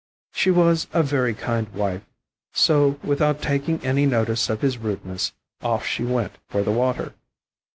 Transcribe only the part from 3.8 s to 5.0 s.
any notice of his